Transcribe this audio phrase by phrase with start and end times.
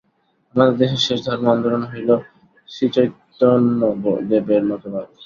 [0.55, 2.09] আমাদের দেশের শেষ ধর্ম-আন্দোলন হইল
[2.69, 5.07] শ্রীচৈতন্যদেবের মতবাদ।